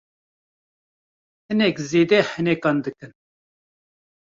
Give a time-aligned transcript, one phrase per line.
[1.47, 3.11] Hinek zêde henekan dikin.